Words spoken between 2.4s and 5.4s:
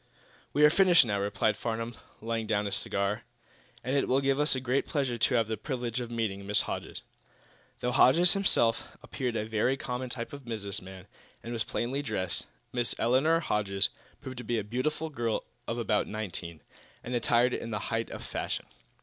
down his cigar, "and it will give us great pleasure to